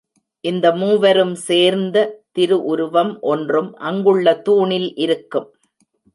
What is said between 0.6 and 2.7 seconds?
மூவரும் சேர்ந்த திரு